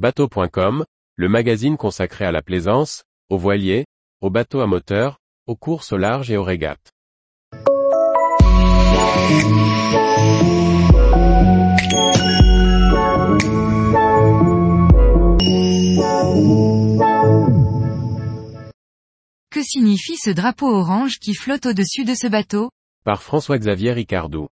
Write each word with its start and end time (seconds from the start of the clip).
Bateau.com, 0.00 0.86
le 1.16 1.28
magazine 1.28 1.76
consacré 1.76 2.24
à 2.24 2.32
la 2.32 2.40
plaisance, 2.40 3.04
aux 3.28 3.36
voiliers, 3.36 3.84
aux 4.22 4.30
bateaux 4.30 4.60
à 4.60 4.66
moteur, 4.66 5.18
aux 5.46 5.56
courses 5.56 5.92
au 5.92 5.98
large 5.98 6.30
et 6.30 6.38
aux 6.38 6.42
régates. 6.42 6.90
Que 19.50 19.62
signifie 19.62 20.16
ce 20.16 20.30
drapeau 20.30 20.74
orange 20.74 21.18
qui 21.18 21.34
flotte 21.34 21.66
au-dessus 21.66 22.06
de 22.06 22.14
ce 22.14 22.26
bateau? 22.26 22.70
Par 23.04 23.22
François-Xavier 23.22 23.92
Ricardou. 23.92 24.48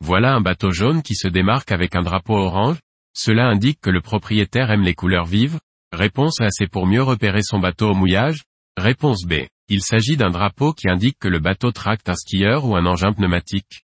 Voilà 0.00 0.32
un 0.32 0.40
bateau 0.40 0.70
jaune 0.70 1.02
qui 1.02 1.16
se 1.16 1.26
démarque 1.26 1.72
avec 1.72 1.96
un 1.96 2.02
drapeau 2.02 2.34
orange, 2.34 2.78
cela 3.14 3.46
indique 3.46 3.80
que 3.80 3.90
le 3.90 4.00
propriétaire 4.00 4.70
aime 4.70 4.82
les 4.82 4.94
couleurs 4.94 5.26
vives 5.26 5.58
Réponse 5.92 6.40
A 6.40 6.48
c'est 6.50 6.70
pour 6.70 6.86
mieux 6.86 7.02
repérer 7.02 7.42
son 7.42 7.58
bateau 7.58 7.90
au 7.90 7.94
mouillage 7.94 8.44
Réponse 8.78 9.24
B. 9.26 9.46
Il 9.68 9.82
s'agit 9.82 10.16
d'un 10.16 10.30
drapeau 10.30 10.72
qui 10.72 10.88
indique 10.88 11.18
que 11.18 11.28
le 11.28 11.38
bateau 11.38 11.72
tracte 11.72 12.08
un 12.08 12.14
skieur 12.14 12.64
ou 12.64 12.74
un 12.74 12.86
engin 12.86 13.12
pneumatique. 13.12 13.82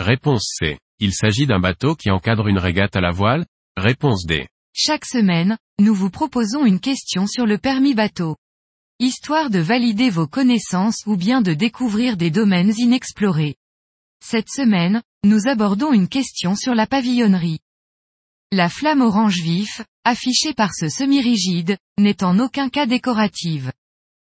Réponse 0.00 0.56
C. 0.58 0.78
Il 0.98 1.12
s'agit 1.12 1.46
d'un 1.46 1.60
bateau 1.60 1.94
qui 1.94 2.10
encadre 2.10 2.48
une 2.48 2.58
régate 2.58 2.96
à 2.96 3.00
la 3.00 3.12
voile 3.12 3.46
Réponse 3.76 4.26
D. 4.26 4.48
Chaque 4.74 5.04
semaine, 5.04 5.56
nous 5.78 5.94
vous 5.94 6.10
proposons 6.10 6.66
une 6.66 6.80
question 6.80 7.26
sur 7.26 7.46
le 7.46 7.58
permis 7.58 7.94
bateau. 7.94 8.36
Histoire 8.98 9.50
de 9.50 9.58
valider 9.58 10.10
vos 10.10 10.26
connaissances 10.26 11.02
ou 11.06 11.16
bien 11.16 11.42
de 11.42 11.54
découvrir 11.54 12.16
des 12.16 12.30
domaines 12.30 12.72
inexplorés. 12.76 13.56
Cette 14.24 14.48
semaine, 14.48 15.02
nous 15.24 15.48
abordons 15.48 15.92
une 15.92 16.08
question 16.08 16.56
sur 16.56 16.74
la 16.74 16.86
pavillonnerie. 16.86 17.60
La 18.52 18.68
flamme 18.68 19.00
orange 19.00 19.40
vif, 19.40 19.82
affichée 20.04 20.54
par 20.54 20.72
ce 20.72 20.88
semi-rigide, 20.88 21.76
n'est 21.98 22.22
en 22.22 22.38
aucun 22.38 22.68
cas 22.68 22.86
décorative. 22.86 23.72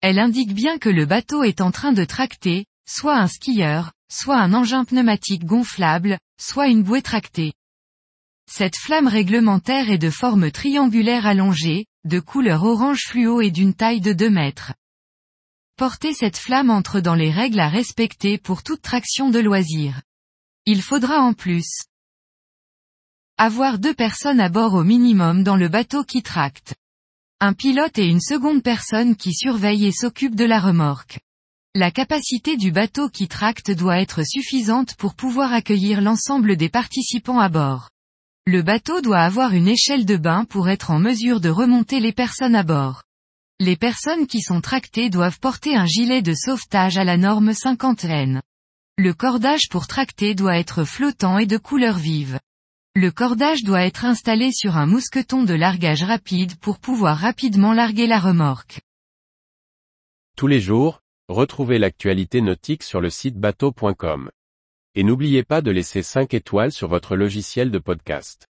Elle 0.00 0.18
indique 0.18 0.52
bien 0.52 0.78
que 0.78 0.88
le 0.88 1.06
bateau 1.06 1.44
est 1.44 1.60
en 1.60 1.70
train 1.70 1.92
de 1.92 2.04
tracter, 2.04 2.66
soit 2.88 3.16
un 3.16 3.28
skieur, 3.28 3.92
soit 4.10 4.38
un 4.38 4.52
engin 4.52 4.84
pneumatique 4.84 5.44
gonflable, 5.44 6.18
soit 6.40 6.66
une 6.66 6.82
bouée 6.82 7.02
tractée. 7.02 7.52
Cette 8.50 8.76
flamme 8.76 9.06
réglementaire 9.06 9.90
est 9.90 9.98
de 9.98 10.10
forme 10.10 10.50
triangulaire 10.50 11.24
allongée, 11.24 11.86
de 12.04 12.18
couleur 12.18 12.64
orange 12.64 13.04
fluo 13.06 13.40
et 13.40 13.52
d'une 13.52 13.74
taille 13.74 14.00
de 14.00 14.12
2 14.12 14.28
mètres. 14.28 14.74
Porter 15.76 16.14
cette 16.14 16.36
flamme 16.36 16.70
entre 16.70 16.98
dans 16.98 17.14
les 17.14 17.30
règles 17.30 17.60
à 17.60 17.68
respecter 17.68 18.38
pour 18.38 18.64
toute 18.64 18.82
traction 18.82 19.30
de 19.30 19.38
loisir. 19.38 20.02
Il 20.66 20.82
faudra 20.82 21.20
en 21.20 21.32
plus 21.32 21.84
avoir 23.42 23.78
deux 23.78 23.94
personnes 23.94 24.38
à 24.38 24.50
bord 24.50 24.74
au 24.74 24.84
minimum 24.84 25.44
dans 25.44 25.56
le 25.56 25.68
bateau 25.68 26.04
qui 26.04 26.22
tracte. 26.22 26.74
Un 27.40 27.54
pilote 27.54 27.96
et 27.96 28.06
une 28.06 28.20
seconde 28.20 28.62
personne 28.62 29.16
qui 29.16 29.32
surveille 29.32 29.86
et 29.86 29.92
s'occupe 29.92 30.34
de 30.34 30.44
la 30.44 30.60
remorque. 30.60 31.20
La 31.74 31.90
capacité 31.90 32.58
du 32.58 32.70
bateau 32.70 33.08
qui 33.08 33.28
tracte 33.28 33.70
doit 33.70 33.98
être 33.98 34.26
suffisante 34.26 34.94
pour 34.96 35.14
pouvoir 35.14 35.54
accueillir 35.54 36.02
l'ensemble 36.02 36.56
des 36.56 36.68
participants 36.68 37.38
à 37.38 37.48
bord. 37.48 37.88
Le 38.46 38.60
bateau 38.60 39.00
doit 39.00 39.22
avoir 39.22 39.54
une 39.54 39.68
échelle 39.68 40.04
de 40.04 40.18
bain 40.18 40.44
pour 40.44 40.68
être 40.68 40.90
en 40.90 40.98
mesure 40.98 41.40
de 41.40 41.48
remonter 41.48 41.98
les 41.98 42.12
personnes 42.12 42.54
à 42.54 42.62
bord. 42.62 43.04
Les 43.58 43.76
personnes 43.76 44.26
qui 44.26 44.42
sont 44.42 44.60
tractées 44.60 45.08
doivent 45.08 45.40
porter 45.40 45.74
un 45.74 45.86
gilet 45.86 46.20
de 46.20 46.34
sauvetage 46.34 46.98
à 46.98 47.04
la 47.04 47.16
norme 47.16 47.52
50N. 47.52 48.42
Le 48.98 49.14
cordage 49.14 49.70
pour 49.70 49.86
tracter 49.86 50.34
doit 50.34 50.58
être 50.58 50.84
flottant 50.84 51.38
et 51.38 51.46
de 51.46 51.56
couleur 51.56 51.96
vive. 51.96 52.38
Le 52.96 53.12
cordage 53.12 53.62
doit 53.62 53.84
être 53.84 54.04
installé 54.04 54.50
sur 54.50 54.76
un 54.76 54.84
mousqueton 54.84 55.44
de 55.44 55.54
largage 55.54 56.02
rapide 56.02 56.58
pour 56.58 56.80
pouvoir 56.80 57.16
rapidement 57.16 57.72
larguer 57.72 58.08
la 58.08 58.18
remorque. 58.18 58.80
Tous 60.36 60.48
les 60.48 60.60
jours, 60.60 61.00
retrouvez 61.28 61.78
l'actualité 61.78 62.40
nautique 62.40 62.82
sur 62.82 63.00
le 63.00 63.08
site 63.08 63.36
bateau.com. 63.36 64.32
Et 64.96 65.04
n'oubliez 65.04 65.44
pas 65.44 65.62
de 65.62 65.70
laisser 65.70 66.02
5 66.02 66.34
étoiles 66.34 66.72
sur 66.72 66.88
votre 66.88 67.14
logiciel 67.14 67.70
de 67.70 67.78
podcast. 67.78 68.49